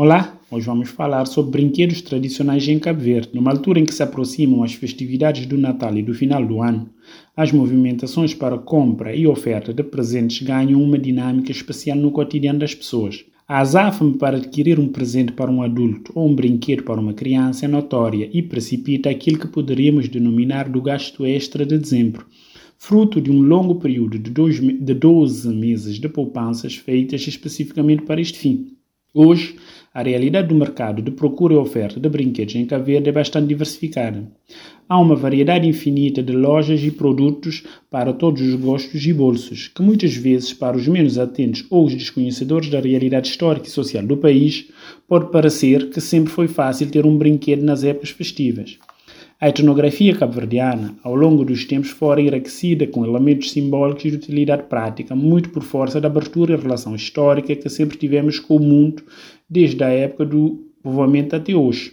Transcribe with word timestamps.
Olá, 0.00 0.38
hoje 0.48 0.64
vamos 0.64 0.90
falar 0.90 1.26
sobre 1.26 1.50
brinquedos 1.50 2.00
tradicionais 2.00 2.68
em 2.68 2.78
Cabo 2.78 3.00
Verde. 3.00 3.30
Numa 3.34 3.50
altura 3.50 3.80
em 3.80 3.84
que 3.84 3.92
se 3.92 4.00
aproximam 4.00 4.62
as 4.62 4.72
festividades 4.72 5.44
do 5.44 5.58
Natal 5.58 5.98
e 5.98 6.04
do 6.04 6.14
final 6.14 6.46
do 6.46 6.62
ano, 6.62 6.88
as 7.36 7.50
movimentações 7.50 8.32
para 8.32 8.56
compra 8.58 9.12
e 9.12 9.26
oferta 9.26 9.74
de 9.74 9.82
presentes 9.82 10.46
ganham 10.46 10.80
uma 10.80 10.96
dinâmica 10.96 11.50
especial 11.50 11.98
no 11.98 12.12
cotidiano 12.12 12.60
das 12.60 12.76
pessoas. 12.76 13.24
A 13.48 13.58
azáfame 13.58 14.16
para 14.16 14.36
adquirir 14.36 14.78
um 14.78 14.86
presente 14.86 15.32
para 15.32 15.50
um 15.50 15.62
adulto 15.62 16.12
ou 16.14 16.28
um 16.28 16.34
brinquedo 16.36 16.84
para 16.84 17.00
uma 17.00 17.12
criança 17.12 17.64
é 17.64 17.68
notória 17.68 18.30
e 18.32 18.40
precipita 18.40 19.10
aquilo 19.10 19.40
que 19.40 19.48
poderíamos 19.48 20.08
denominar 20.08 20.68
do 20.68 20.80
gasto 20.80 21.26
extra 21.26 21.66
de 21.66 21.76
dezembro, 21.76 22.24
fruto 22.78 23.20
de 23.20 23.32
um 23.32 23.40
longo 23.40 23.74
período 23.80 24.16
de, 24.16 24.30
dois, 24.30 24.60
de 24.60 24.94
12 24.94 25.48
meses 25.48 25.98
de 25.98 26.08
poupanças 26.08 26.76
feitas 26.76 27.26
especificamente 27.26 28.04
para 28.04 28.20
este 28.20 28.38
fim. 28.38 28.78
Hoje, 29.14 29.56
a 29.92 30.02
realidade 30.02 30.48
do 30.48 30.54
mercado 30.54 31.00
de 31.00 31.10
procura 31.10 31.54
e 31.54 31.56
oferta 31.56 31.98
de 31.98 32.08
brinquedos 32.08 32.54
em 32.54 32.66
Cabo 32.66 32.84
Verde 32.84 33.08
é 33.08 33.12
bastante 33.12 33.48
diversificada. 33.48 34.30
Há 34.88 34.98
uma 34.98 35.16
variedade 35.16 35.68
infinita 35.68 36.22
de 36.22 36.32
lojas 36.32 36.82
e 36.82 36.90
produtos 36.90 37.62
para 37.90 38.12
todos 38.12 38.40
os 38.40 38.54
gostos 38.54 39.04
e 39.04 39.12
bolsos, 39.12 39.68
que 39.68 39.82
muitas 39.82 40.14
vezes, 40.14 40.52
para 40.52 40.76
os 40.76 40.88
menos 40.88 41.18
atentos 41.18 41.66
ou 41.68 41.86
os 41.86 41.94
desconhecedores 41.94 42.70
da 42.70 42.80
realidade 42.80 43.28
histórica 43.28 43.66
e 43.66 43.70
social 43.70 44.02
do 44.02 44.16
país, 44.16 44.68
pode 45.06 45.30
parecer 45.30 45.90
que 45.90 46.00
sempre 46.00 46.32
foi 46.32 46.48
fácil 46.48 46.90
ter 46.90 47.04
um 47.04 47.16
brinquedo 47.16 47.62
nas 47.62 47.84
épocas 47.84 48.10
festivas. 48.10 48.78
A 49.40 49.48
etnografia 49.48 50.16
cabo-verdiana, 50.16 50.96
ao 51.04 51.14
longo 51.14 51.44
dos 51.44 51.64
tempos, 51.64 51.90
fora 51.90 52.20
enriquecida 52.20 52.88
com 52.88 53.06
elementos 53.06 53.52
simbólicos 53.52 54.04
e 54.04 54.10
de 54.10 54.16
utilidade 54.16 54.64
prática, 54.64 55.14
muito 55.14 55.50
por 55.50 55.62
força 55.62 56.00
da 56.00 56.08
abertura 56.08 56.54
e 56.54 56.56
relação 56.56 56.92
histórica 56.96 57.54
que 57.54 57.68
sempre 57.68 57.96
tivemos 57.96 58.40
com 58.40 58.56
o 58.56 58.60
mundo 58.60 59.00
desde 59.48 59.84
a 59.84 59.90
época 59.90 60.26
do 60.26 60.66
povoamento 60.82 61.36
até 61.36 61.54
hoje. 61.54 61.92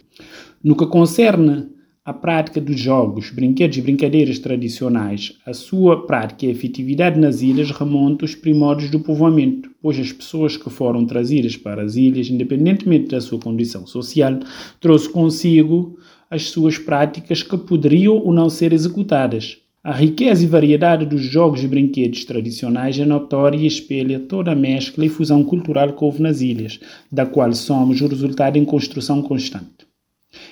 No 0.60 0.74
que 0.74 0.86
concerne 0.86 1.68
à 2.04 2.12
prática 2.12 2.60
dos 2.60 2.80
jogos, 2.80 3.30
brinquedos 3.30 3.78
e 3.78 3.82
brincadeiras 3.82 4.40
tradicionais, 4.40 5.38
a 5.46 5.52
sua 5.52 6.04
prática 6.04 6.46
e 6.46 6.50
efetividade 6.50 7.16
nas 7.16 7.42
ilhas 7.42 7.70
remonta 7.70 8.24
aos 8.24 8.34
primórdios 8.34 8.90
do 8.90 8.98
povoamento, 8.98 9.70
pois 9.80 9.96
as 10.00 10.10
pessoas 10.10 10.56
que 10.56 10.68
foram 10.68 11.06
trazidas 11.06 11.56
para 11.56 11.84
as 11.84 11.94
ilhas, 11.94 12.28
independentemente 12.28 13.10
da 13.10 13.20
sua 13.20 13.38
condição 13.38 13.86
social, 13.86 14.40
trouxe 14.80 15.08
consigo 15.08 15.96
as 16.30 16.48
suas 16.50 16.78
práticas 16.78 17.42
que 17.42 17.56
poderiam 17.56 18.16
ou 18.16 18.32
não 18.32 18.50
ser 18.50 18.72
executadas. 18.72 19.58
A 19.82 19.92
riqueza 19.92 20.42
e 20.42 20.48
variedade 20.48 21.06
dos 21.06 21.22
jogos 21.22 21.62
e 21.62 21.68
brinquedos 21.68 22.24
tradicionais 22.24 22.98
é 22.98 23.04
notória 23.04 23.56
e 23.56 23.66
espelha 23.66 24.18
toda 24.18 24.50
a 24.50 24.54
mescla 24.56 25.06
e 25.06 25.08
fusão 25.08 25.44
cultural 25.44 25.92
que 25.92 26.04
houve 26.04 26.20
nas 26.20 26.40
ilhas, 26.40 26.80
da 27.10 27.24
qual 27.24 27.52
somos 27.52 28.00
o 28.00 28.08
resultado 28.08 28.56
em 28.56 28.64
construção 28.64 29.22
constante. 29.22 29.86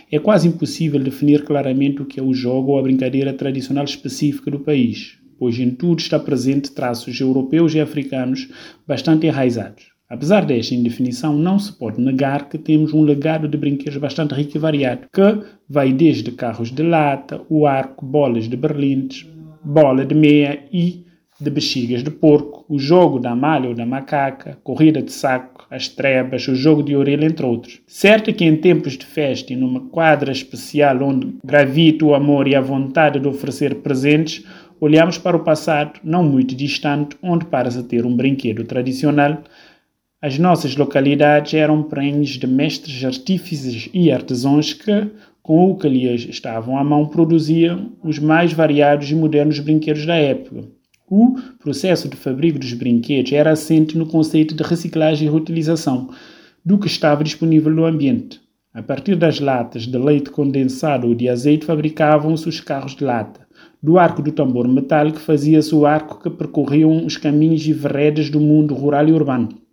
É 0.09 0.21
quase 0.21 0.47
impossível 0.47 1.01
definir 1.01 1.43
claramente 1.45 2.01
o 2.01 2.07
que 2.07 2.21
é 2.21 2.23
o 2.23 2.33
jogo 2.33 2.73
ou 2.73 2.79
a 2.79 2.83
brincadeira 2.83 3.33
tradicional 3.33 3.85
específica 3.85 4.53
do 4.53 4.61
país, 4.61 5.19
pois 5.37 5.59
em 5.59 5.71
tudo 5.71 5.99
está 5.99 6.19
presente 6.19 6.71
traços 6.71 7.21
europeus 7.21 7.75
e 7.75 7.81
africanos 7.81 8.49
bastante 8.87 9.27
enraizados. 9.27 9.94
Apesar 10.09 10.45
desta 10.45 10.75
indefinição, 10.75 11.35
não 11.37 11.59
se 11.59 11.73
pode 11.73 12.01
negar 12.01 12.49
que 12.49 12.59
temos 12.59 12.93
um 12.93 13.03
legado 13.03 13.49
de 13.49 13.57
brinquedos 13.57 13.97
bastante 13.97 14.35
rico 14.35 14.57
e 14.57 14.61
variado, 14.61 15.09
que 15.13 15.45
vai 15.69 15.93
desde 15.93 16.31
carros 16.31 16.71
de 16.71 16.83
lata, 16.83 17.41
o 17.49 17.67
arco, 17.67 18.05
bolas 18.05 18.49
de 18.49 18.57
berlindes, 18.57 19.27
bola 19.65 20.05
de 20.05 20.15
meia 20.15 20.63
e 20.71 21.05
de 21.41 21.51
bexigas 21.51 22.05
de 22.05 22.11
porco, 22.11 22.65
o 22.69 22.79
jogo 22.79 23.19
da 23.19 23.35
malha 23.35 23.69
ou 23.69 23.75
da 23.75 23.85
macaca, 23.85 24.59
corrida 24.63 25.03
de 25.03 25.11
saco, 25.11 25.67
as 25.71 25.89
trebas, 25.89 26.47
o 26.47 26.55
jogo 26.55 26.83
de 26.83 26.95
orelha, 26.95 27.27
entre 27.27 27.45
outros. 27.45 27.81
Certo 27.87 28.33
que 28.33 28.45
em 28.45 28.57
tempos 28.57 28.93
de 28.93 29.05
festa 29.05 29.53
e 29.53 29.57
numa 29.57 29.81
quadra 29.89 30.31
especial 30.31 31.03
onde 31.03 31.35
gravita 31.43 32.05
o 32.05 32.15
amor 32.15 32.47
e 32.47 32.55
a 32.55 32.61
vontade 32.61 33.19
de 33.19 33.27
oferecer 33.27 33.77
presentes, 33.77 34.45
olhamos 34.81 35.19
para 35.19 35.37
o 35.37 35.43
passado, 35.43 35.99
não 36.05 36.23
muito 36.23 36.55
distante, 36.55 37.17
onde 37.23 37.47
para 37.47 37.71
se 37.71 37.83
ter 37.83 38.07
um 38.07 38.15
brinquedo 38.15 38.65
tradicional, 38.65 39.43
as 40.25 40.39
nossas 40.39 40.75
localidades 40.75 41.53
eram 41.53 41.83
prenhes 41.83 42.31
de 42.31 42.47
mestres 42.47 43.05
artífices 43.05 43.91
e 43.93 44.11
artesãos 44.11 44.73
que, 44.73 45.09
com 45.43 45.71
o 45.71 45.77
que 45.77 45.87
lhes 45.87 46.27
estavam 46.27 46.79
à 46.79 46.83
mão, 46.83 47.05
produziam 47.05 47.93
os 48.03 48.19
mais 48.19 48.51
variados 48.51 49.11
e 49.11 49.15
modernos 49.15 49.61
brinquedos 49.61 50.07
da 50.07 50.15
época. 50.15 50.65
O 51.07 51.35
processo 51.59 52.09
de 52.09 52.17
fabrico 52.17 52.59
dos 52.59 52.73
brinquedos 52.73 53.33
era 53.35 53.51
assente 53.51 53.99
no 53.99 54.07
conceito 54.07 54.55
de 54.55 54.63
reciclagem 54.63 55.29
e 55.29 55.31
reutilização 55.31 56.09
do 56.65 56.79
que 56.79 56.87
estava 56.87 57.23
disponível 57.23 57.71
no 57.71 57.85
ambiente. 57.85 58.41
A 58.73 58.83
partir 58.83 59.17
das 59.17 59.39
latas 59.39 59.83
de 59.83 59.99
leite 59.99 60.31
condensado 60.31 61.07
ou 61.07 61.15
de 61.15 61.29
azeite 61.29 61.67
fabricavam-se 61.67 62.49
os 62.49 62.61
carros 62.61 62.97
de 62.97 63.05
lata. 63.05 63.47
Do 63.83 63.99
arco 63.99 64.23
do 64.23 64.33
tambor 64.33 64.67
metálico 64.67 65.19
fazia-se 65.19 65.75
o 65.75 65.85
arco 65.85 66.19
que 66.19 66.31
percorriam 66.31 67.05
os 67.05 67.19
caminhos 67.19 67.67
e 67.67 67.75
veredas 67.75 68.31
do 68.31 68.41
mundo 68.41 68.73
rural 68.73 69.07
e 69.07 69.13
urbano. 69.13 69.64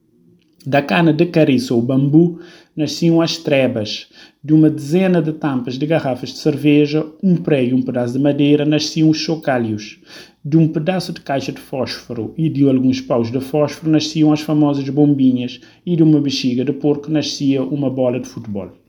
Da 0.66 0.80
cana 0.80 1.12
de 1.12 1.26
cariço 1.26 1.76
ou 1.76 1.82
bambu 1.82 2.40
nasciam 2.76 3.20
as 3.20 3.36
trebas. 3.36 4.08
De 4.44 4.54
uma 4.54 4.70
dezena 4.70 5.20
de 5.20 5.34
tampas 5.34 5.76
de 5.76 5.88
garrafas 5.88 6.30
de 6.30 6.38
cerveja, 6.38 7.04
um 7.24 7.36
pré 7.36 7.66
e 7.66 7.74
um 7.74 7.82
pedaço 7.82 8.14
de 8.14 8.20
madeira 8.20 8.64
nasciam 8.64 9.10
os 9.10 9.18
chocalhos. 9.18 10.00
De 10.46 10.58
um 10.58 10.68
pedaço 10.68 11.14
de 11.14 11.22
caixa 11.22 11.52
de 11.52 11.60
fósforo 11.60 12.36
e 12.38 12.48
de 12.48 12.70
alguns 12.70 13.02
paus 13.02 13.32
de 13.32 13.40
fósforo 13.40 13.92
nasciam 13.92 14.32
as 14.32 14.42
famosas 14.42 14.88
bombinhas 14.88 15.60
e 15.84 15.96
de 15.96 16.04
uma 16.04 16.22
bexiga 16.22 16.64
de 16.64 16.74
porco 16.74 17.10
nascia 17.10 17.64
uma 17.64 17.90
bola 17.90 18.20
de 18.20 18.28
futebol. 18.28 18.81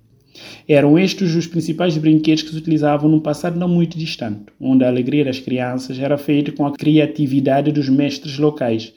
Eram 0.66 0.98
estes 0.98 1.34
os 1.34 1.47
principais 1.47 1.97
brinquedos 1.98 2.43
que 2.43 2.50
se 2.50 2.56
utilizavam 2.56 3.10
num 3.10 3.20
passado 3.20 3.59
não 3.59 3.69
muito 3.69 3.98
distante, 3.98 4.47
onde 4.60 4.84
a 4.84 4.88
alegria 4.88 5.25
das 5.25 5.38
crianças 5.38 5.98
era 5.98 6.16
feita 6.16 6.53
com 6.53 6.66
a 6.66 6.72
criatividade 6.72 7.72
dos 7.72 7.88
mestres 7.88 8.38
locais 8.38 8.93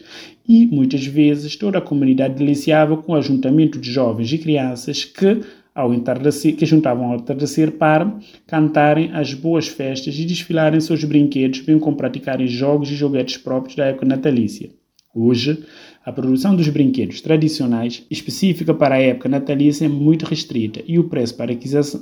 e, 0.48 0.66
muitas 0.68 1.06
vezes, 1.06 1.56
toda 1.56 1.80
a 1.80 1.82
comunidade 1.82 2.36
deliciava 2.36 2.98
com 2.98 3.12
o 3.12 3.16
ajuntamento 3.16 3.80
de 3.80 3.92
jovens 3.92 4.32
e 4.32 4.38
crianças 4.38 5.04
que, 5.04 5.42
ao 5.74 5.94
entardecer, 5.94 6.56
que 6.56 6.66
juntavam 6.66 7.12
ao 7.12 7.18
entardecer 7.18 7.72
para 7.72 8.18
cantarem 8.48 9.12
as 9.12 9.34
boas 9.34 9.68
festas 9.68 10.18
e 10.18 10.26
desfilarem 10.26 10.80
seus 10.80 11.04
brinquedos, 11.04 11.62
bem 11.62 11.80
como 11.80 11.98
praticarem 11.98 12.48
jogos 12.48 12.90
e 12.92 12.96
joguetes 12.96 13.38
próprios 13.38 13.76
da 13.76 13.86
época 13.86 14.06
natalícia. 14.06 14.70
Hoje, 15.18 15.64
a 16.06 16.12
produção 16.12 16.54
dos 16.54 16.68
brinquedos 16.68 17.22
tradicionais, 17.22 18.06
específica 18.12 18.74
para 18.74 18.96
a 18.96 19.02
época 19.02 19.30
natalícia, 19.30 19.86
é 19.86 19.88
muito 19.88 20.26
restrita 20.26 20.84
e 20.86 21.00
o 21.00 21.06
preço 21.06 21.36
para 21.36 21.54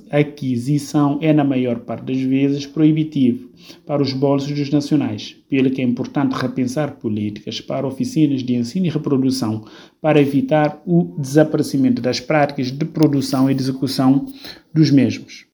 aquisição 0.09 1.19
é, 1.22 1.31
na 1.31 1.44
maior 1.44 1.81
parte 1.81 2.06
das 2.06 2.19
vezes, 2.19 2.66
proibitivo 2.66 3.52
para 3.85 4.02
os 4.02 4.12
bolsos 4.13 4.52
dos 4.52 4.72
nacionais, 4.72 5.35
pelo 5.47 5.69
que 5.69 5.79
é 5.79 5.85
importante 5.85 6.34
repensar 6.34 6.96
políticas 6.96 7.62
para 7.62 7.85
oficinas 7.85 8.41
de 8.41 8.56
ensino 8.56 8.88
e 8.88 8.90
reprodução 8.90 9.63
para 10.02 10.19
evitar 10.19 10.81
o 10.84 11.16
desaparecimento 11.19 12.02
das 12.02 12.19
práticas 12.19 12.72
de 12.72 12.84
produção 12.84 13.50
e 13.50 13.53
de 13.53 13.62
execução 13.62 14.25
dos 14.73 14.90
mesmos. 14.90 15.46